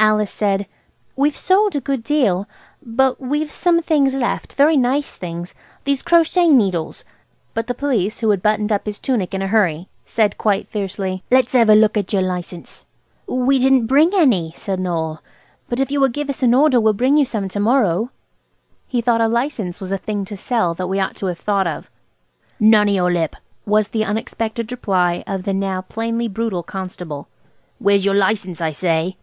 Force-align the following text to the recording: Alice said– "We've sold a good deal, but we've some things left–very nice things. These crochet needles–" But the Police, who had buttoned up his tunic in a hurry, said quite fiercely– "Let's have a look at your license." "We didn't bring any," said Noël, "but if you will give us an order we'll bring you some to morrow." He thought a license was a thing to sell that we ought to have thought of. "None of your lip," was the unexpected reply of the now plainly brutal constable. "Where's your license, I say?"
Alice 0.00 0.30
said– 0.30 0.66
"We've 1.16 1.36
sold 1.36 1.74
a 1.74 1.80
good 1.80 2.04
deal, 2.04 2.48
but 2.80 3.20
we've 3.20 3.50
some 3.50 3.82
things 3.82 4.14
left–very 4.14 4.76
nice 4.76 5.16
things. 5.16 5.54
These 5.84 6.04
crochet 6.04 6.46
needles–" 6.46 7.04
But 7.52 7.66
the 7.66 7.74
Police, 7.74 8.20
who 8.20 8.30
had 8.30 8.40
buttoned 8.40 8.70
up 8.70 8.86
his 8.86 9.00
tunic 9.00 9.34
in 9.34 9.42
a 9.42 9.48
hurry, 9.48 9.88
said 10.04 10.38
quite 10.38 10.68
fiercely– 10.68 11.24
"Let's 11.32 11.52
have 11.52 11.68
a 11.68 11.74
look 11.74 11.96
at 11.96 12.12
your 12.12 12.22
license." 12.22 12.86
"We 13.26 13.58
didn't 13.58 13.86
bring 13.88 14.14
any," 14.14 14.52
said 14.54 14.78
Noël, 14.78 15.18
"but 15.68 15.80
if 15.80 15.90
you 15.90 16.00
will 16.00 16.08
give 16.08 16.30
us 16.30 16.44
an 16.44 16.54
order 16.54 16.80
we'll 16.80 16.92
bring 16.92 17.16
you 17.18 17.24
some 17.24 17.48
to 17.48 17.60
morrow." 17.60 18.10
He 18.86 19.00
thought 19.00 19.20
a 19.20 19.26
license 19.28 19.80
was 19.80 19.90
a 19.90 19.98
thing 19.98 20.24
to 20.26 20.36
sell 20.36 20.74
that 20.74 20.86
we 20.86 21.00
ought 21.00 21.16
to 21.16 21.26
have 21.26 21.40
thought 21.40 21.66
of. 21.66 21.90
"None 22.60 22.88
of 22.88 22.94
your 22.94 23.12
lip," 23.12 23.34
was 23.66 23.88
the 23.88 24.04
unexpected 24.04 24.70
reply 24.70 25.24
of 25.26 25.42
the 25.42 25.52
now 25.52 25.80
plainly 25.82 26.28
brutal 26.28 26.62
constable. 26.62 27.26
"Where's 27.80 28.04
your 28.04 28.14
license, 28.14 28.60
I 28.60 28.70
say?" 28.70 29.16